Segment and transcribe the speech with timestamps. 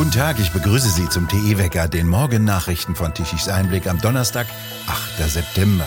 [0.00, 4.46] Guten Tag, ich begrüße Sie zum TE-Wecker, den Morgennachrichten von Tichys Einblick am Donnerstag,
[4.86, 5.28] 8.
[5.30, 5.86] September.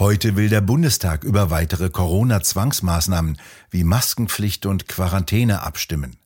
[0.00, 3.38] Heute will der Bundestag über weitere Corona-Zwangsmaßnahmen
[3.70, 6.16] wie Maskenpflicht und Quarantäne abstimmen.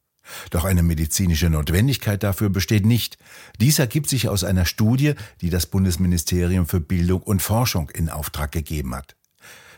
[0.48, 3.18] Doch eine medizinische Notwendigkeit dafür besteht nicht.
[3.60, 5.12] Dies ergibt sich aus einer Studie,
[5.42, 9.14] die das Bundesministerium für Bildung und Forschung in Auftrag gegeben hat.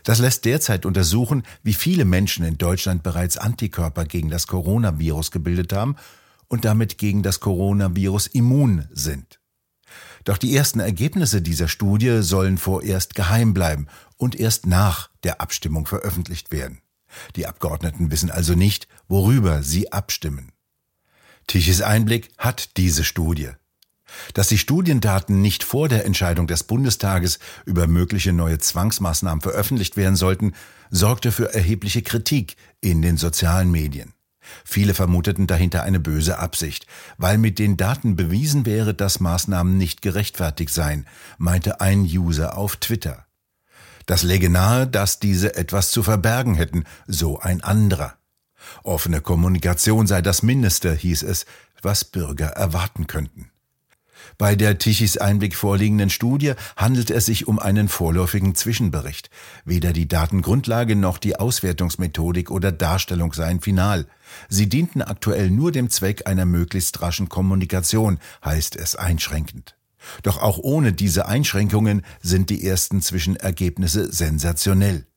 [0.03, 5.73] Das lässt derzeit untersuchen, wie viele Menschen in Deutschland bereits Antikörper gegen das Coronavirus gebildet
[5.73, 5.97] haben
[6.55, 9.41] und damit gegen das Coronavirus immun sind.
[10.23, 15.85] Doch die ersten Ergebnisse dieser Studie sollen vorerst geheim bleiben und erst nach der Abstimmung
[15.85, 16.79] veröffentlicht werden.
[17.35, 20.53] Die Abgeordneten wissen also nicht, worüber sie abstimmen.
[21.45, 23.49] Tichys Einblick hat diese Studie.
[24.33, 30.15] Dass die Studiendaten nicht vor der Entscheidung des Bundestages über mögliche neue Zwangsmaßnahmen veröffentlicht werden
[30.15, 30.53] sollten,
[30.89, 34.14] sorgte für erhebliche Kritik in den sozialen Medien.
[34.63, 36.85] Viele vermuteten dahinter eine böse Absicht,
[37.17, 41.05] weil mit den Daten bewiesen wäre, dass Maßnahmen nicht gerechtfertigt seien,
[41.37, 43.25] meinte ein User auf Twitter.
[44.05, 48.15] Das läge nahe, dass diese etwas zu verbergen hätten, so ein anderer.
[48.83, 51.45] Offene Kommunikation sei das Mindeste, hieß es,
[51.81, 53.51] was Bürger erwarten könnten.
[54.37, 59.29] Bei der Tichys Einblick vorliegenden Studie handelt es sich um einen vorläufigen Zwischenbericht.
[59.63, 64.07] Weder die Datengrundlage noch die Auswertungsmethodik oder Darstellung seien final.
[64.49, 69.75] Sie dienten aktuell nur dem Zweck einer möglichst raschen Kommunikation, heißt es einschränkend.
[70.23, 75.07] Doch auch ohne diese Einschränkungen sind die ersten Zwischenergebnisse sensationell.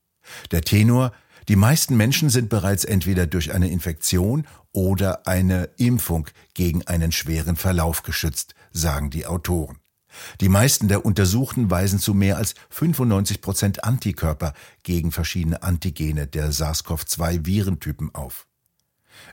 [0.51, 1.12] Der Tenor
[1.48, 7.56] die meisten Menschen sind bereits entweder durch eine Infektion oder eine Impfung gegen einen schweren
[7.56, 9.78] Verlauf geschützt, sagen die Autoren.
[10.40, 16.52] Die meisten der Untersuchten weisen zu mehr als 95 Prozent Antikörper gegen verschiedene Antigene der
[16.52, 18.46] SARS-CoV-2-Virentypen auf.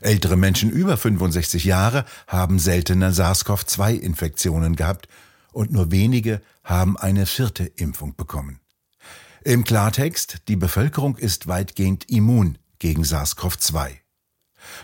[0.00, 5.08] Ältere Menschen über 65 Jahre haben seltener SARS-CoV-2-Infektionen gehabt
[5.52, 8.60] und nur wenige haben eine vierte Impfung bekommen.
[9.46, 13.90] Im Klartext, die Bevölkerung ist weitgehend immun gegen SARS-CoV-2.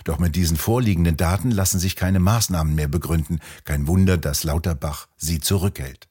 [0.05, 3.41] Doch mit diesen vorliegenden Daten lassen sich keine Maßnahmen mehr begründen.
[3.65, 6.07] Kein Wunder, dass Lauterbach sie zurückhält.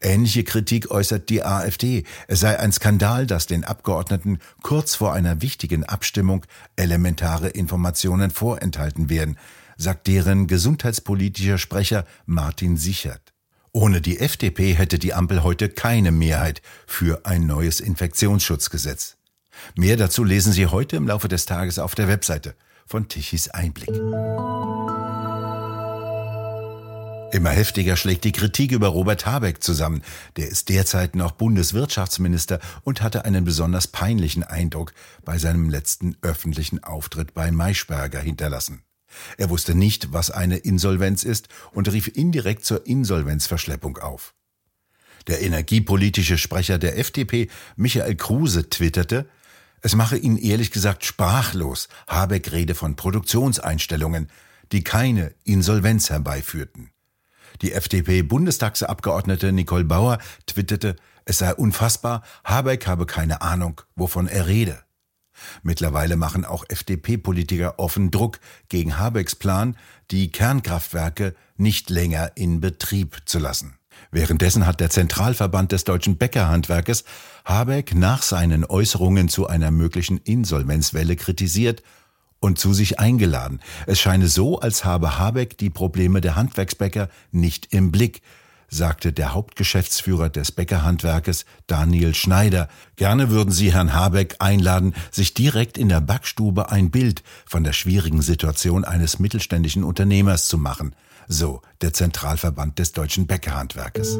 [0.00, 2.02] Ähnliche Kritik äußert die AfD.
[2.26, 9.08] Es sei ein Skandal, dass den Abgeordneten kurz vor einer wichtigen Abstimmung elementare Informationen vorenthalten
[9.08, 9.38] werden,
[9.76, 13.34] sagt deren gesundheitspolitischer Sprecher Martin Sichert.
[13.72, 19.16] Ohne die FDP hätte die Ampel heute keine Mehrheit für ein neues Infektionsschutzgesetz.
[19.76, 22.54] Mehr dazu lesen Sie heute im Laufe des Tages auf der Webseite
[22.86, 23.90] von Tichys Einblick.
[27.30, 30.02] Immer heftiger schlägt die Kritik über Robert Habeck zusammen.
[30.36, 36.82] Der ist derzeit noch Bundeswirtschaftsminister und hatte einen besonders peinlichen Eindruck bei seinem letzten öffentlichen
[36.82, 38.82] Auftritt bei Maischberger hinterlassen.
[39.36, 44.34] Er wusste nicht, was eine Insolvenz ist und rief indirekt zur Insolvenzverschleppung auf.
[45.26, 49.28] Der energiepolitische Sprecher der FDP, Michael Kruse, twitterte,
[49.80, 54.28] es mache ihn ehrlich gesagt sprachlos, Habeck rede von Produktionseinstellungen,
[54.72, 56.90] die keine Insolvenz herbeiführten.
[57.62, 64.82] Die FDP-Bundestagsabgeordnete Nicole Bauer twitterte, es sei unfassbar, Habeck habe keine Ahnung, wovon er rede.
[65.62, 69.76] Mittlerweile machen auch FDP-Politiker offen Druck gegen Habecks Plan,
[70.10, 73.74] die Kernkraftwerke nicht länger in Betrieb zu lassen.
[74.10, 77.04] Währenddessen hat der Zentralverband des deutschen Bäckerhandwerkes
[77.44, 81.82] Habeck nach seinen Äußerungen zu einer möglichen Insolvenzwelle kritisiert
[82.40, 83.60] und zu sich eingeladen.
[83.86, 88.22] Es scheine so, als habe Habeck die Probleme der Handwerksbäcker nicht im Blick,
[88.68, 92.68] sagte der Hauptgeschäftsführer des Bäckerhandwerkes Daniel Schneider.
[92.96, 97.72] Gerne würden Sie Herrn Habeck einladen, sich direkt in der Backstube ein Bild von der
[97.72, 100.94] schwierigen Situation eines mittelständischen Unternehmers zu machen,
[101.26, 104.18] so der Zentralverband des deutschen Bäckerhandwerkes.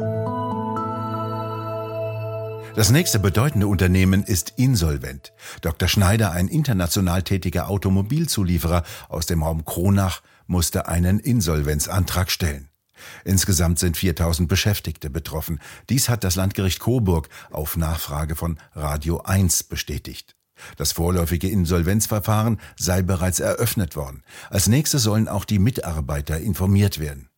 [2.75, 5.33] Das nächste bedeutende Unternehmen ist insolvent.
[5.61, 5.89] Dr.
[5.89, 12.68] Schneider, ein international tätiger Automobilzulieferer aus dem Raum Kronach, musste einen Insolvenzantrag stellen.
[13.23, 15.59] Insgesamt sind 4000 Beschäftigte betroffen.
[15.89, 20.35] Dies hat das Landgericht Coburg auf Nachfrage von Radio 1 bestätigt.
[20.77, 24.23] Das vorläufige Insolvenzverfahren sei bereits eröffnet worden.
[24.49, 27.29] Als nächstes sollen auch die Mitarbeiter informiert werden.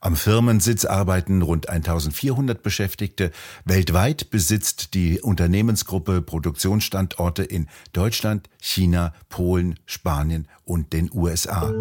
[0.00, 3.30] Am Firmensitz arbeiten rund 1400 Beschäftigte.
[3.64, 11.72] Weltweit besitzt die Unternehmensgruppe Produktionsstandorte in Deutschland, China, Polen, Spanien und den USA.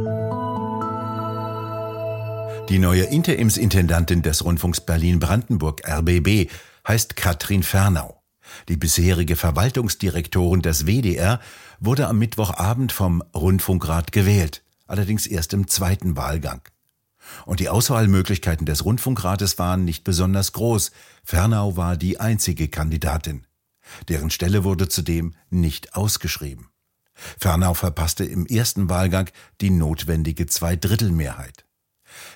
[2.70, 6.50] Die neue Interimsintendantin des Rundfunks Berlin-Brandenburg RBB
[6.88, 8.24] heißt Katrin Fernau.
[8.70, 11.42] Die bisherige Verwaltungsdirektorin des WDR
[11.82, 16.62] wurde am Mittwochabend vom Rundfunkrat gewählt, allerdings erst im zweiten Wahlgang.
[17.46, 20.92] Und die Auswahlmöglichkeiten des Rundfunkrates waren nicht besonders groß.
[21.26, 23.46] Fernau war die einzige Kandidatin.
[24.08, 26.70] Deren Stelle wurde zudem nicht ausgeschrieben.
[27.14, 31.66] Fernau verpasste im ersten Wahlgang die notwendige Zweidrittelmehrheit.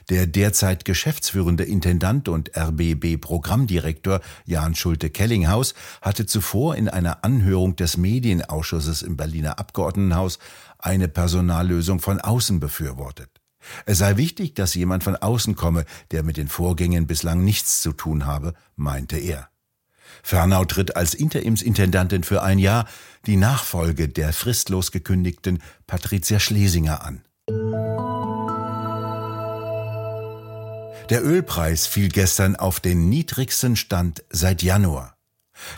[0.09, 9.01] Der derzeit geschäftsführende Intendant und RBB-Programmdirektor Jan Schulte-Kellinghaus hatte zuvor in einer Anhörung des Medienausschusses
[9.01, 10.39] im Berliner Abgeordnetenhaus
[10.79, 13.29] eine Personallösung von außen befürwortet.
[13.85, 17.91] Es sei wichtig, dass jemand von außen komme, der mit den Vorgängen bislang nichts zu
[17.91, 19.49] tun habe, meinte er.
[20.23, 22.87] Fernau tritt als Interimsintendantin für ein Jahr
[23.25, 27.26] die Nachfolge der fristlos gekündigten Patricia Schlesinger an.
[31.09, 35.15] Der Ölpreis fiel gestern auf den niedrigsten Stand seit Januar.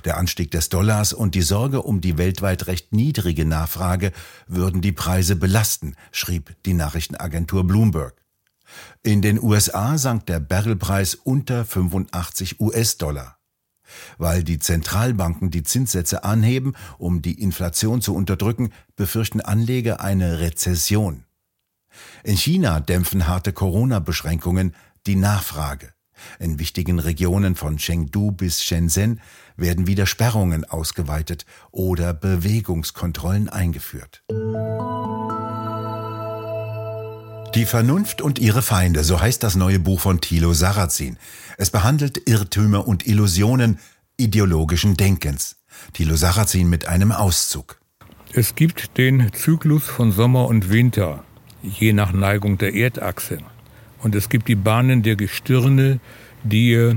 [0.04, 4.12] Der Anstieg des Dollars und die Sorge um die weltweit recht niedrige Nachfrage
[4.48, 8.16] würden die Preise belasten, schrieb die Nachrichtenagentur Bloomberg.
[9.04, 13.38] In den USA sank der Barrelpreis unter 85 US-Dollar.
[14.18, 21.26] Weil die Zentralbanken die Zinssätze anheben, um die Inflation zu unterdrücken, befürchten Anleger eine Rezession.
[22.24, 25.94] In China dämpfen harte Corona-Beschränkungen die Nachfrage.
[26.40, 29.22] In wichtigen Regionen von Chengdu bis Shenzhen
[29.56, 34.24] werden wieder Sperrungen ausgeweitet oder Bewegungskontrollen eingeführt.
[37.56, 41.18] Die Vernunft und ihre Feinde, so heißt das neue Buch von Thilo Sarrazin.
[41.58, 43.80] Es behandelt Irrtümer und Illusionen
[44.18, 45.56] ideologischen Denkens.
[45.94, 47.80] Thilo Sarrazin mit einem Auszug.
[48.34, 51.24] Es gibt den Zyklus von Sommer und Winter,
[51.64, 53.40] je nach Neigung der Erdachse.
[54.02, 56.00] Und es gibt die Bahnen der Gestirne,
[56.44, 56.96] die äh,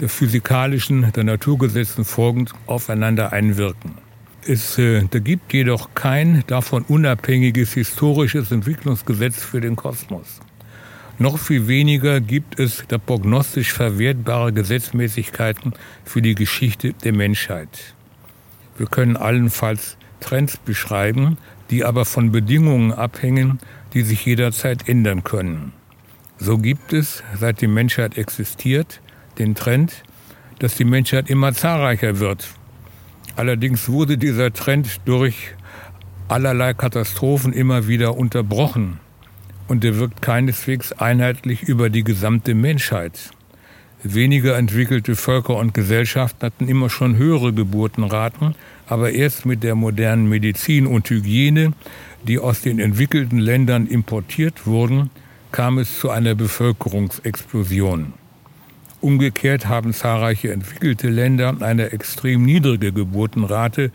[0.00, 3.94] der physikalischen, der Naturgesetzen folgend aufeinander einwirken.
[4.46, 10.40] Es äh, gibt jedoch kein davon unabhängiges historisches Entwicklungsgesetz für den Kosmos.
[11.18, 15.72] Noch viel weniger gibt es da prognostisch verwertbare Gesetzmäßigkeiten
[16.04, 17.94] für die Geschichte der Menschheit.
[18.76, 21.38] Wir können allenfalls Trends beschreiben,
[21.70, 23.58] die aber von Bedingungen abhängen,
[23.94, 25.72] die sich jederzeit ändern können.
[26.38, 29.00] So gibt es, seit die Menschheit existiert,
[29.38, 30.02] den Trend,
[30.58, 32.48] dass die Menschheit immer zahlreicher wird.
[33.36, 35.54] Allerdings wurde dieser Trend durch
[36.28, 38.98] allerlei Katastrophen immer wieder unterbrochen
[39.68, 43.30] und er wirkt keineswegs einheitlich über die gesamte Menschheit.
[44.02, 48.54] Weniger entwickelte Völker und Gesellschaften hatten immer schon höhere Geburtenraten,
[48.86, 51.72] aber erst mit der modernen Medizin und Hygiene,
[52.22, 55.10] die aus den entwickelten Ländern importiert wurden,
[55.52, 58.14] kam es zu einer Bevölkerungsexplosion.
[59.00, 63.92] Umgekehrt haben zahlreiche entwickelte Länder eine extrem niedrige Geburtenrate,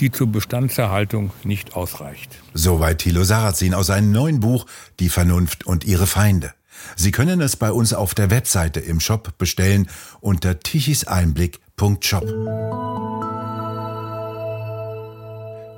[0.00, 2.42] die zur Bestandserhaltung nicht ausreicht.
[2.54, 4.66] Soweit Thilo Sarrazin aus seinem neuen Buch
[5.00, 6.52] Die Vernunft und ihre Feinde.
[6.94, 9.88] Sie können es bei uns auf der Webseite im Shop bestellen
[10.20, 13.15] unter tichiseinblick.shop.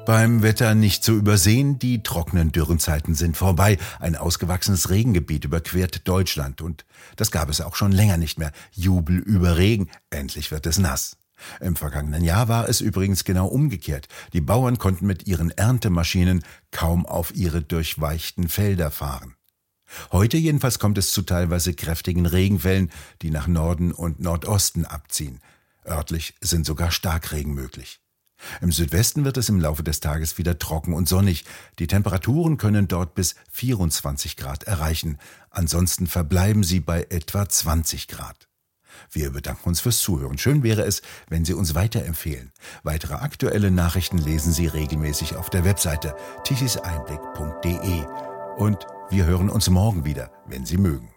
[0.08, 3.76] Beim Wetter nicht zu übersehen, die trockenen Dürrenzeiten sind vorbei.
[4.00, 8.52] Ein ausgewachsenes Regengebiet überquert Deutschland und das gab es auch schon länger nicht mehr.
[8.72, 11.18] Jubel über Regen, endlich wird es nass.
[11.60, 14.08] Im vergangenen Jahr war es übrigens genau umgekehrt.
[14.32, 19.34] Die Bauern konnten mit ihren Erntemaschinen kaum auf ihre durchweichten Felder fahren.
[20.10, 22.90] Heute jedenfalls kommt es zu teilweise kräftigen Regenfällen,
[23.20, 25.40] die nach Norden und Nordosten abziehen.
[25.86, 28.00] Örtlich sind sogar Starkregen möglich.
[28.60, 31.44] Im Südwesten wird es im Laufe des Tages wieder trocken und sonnig.
[31.78, 35.18] Die Temperaturen können dort bis 24 Grad erreichen.
[35.50, 38.48] Ansonsten verbleiben sie bei etwa 20 Grad.
[39.10, 40.38] Wir bedanken uns fürs Zuhören.
[40.38, 42.52] Schön wäre es, wenn Sie uns weiterempfehlen.
[42.82, 48.04] Weitere aktuelle Nachrichten lesen Sie regelmäßig auf der Webseite tichiseinblick.de.
[48.56, 51.10] Und wir hören uns morgen wieder, wenn Sie mögen.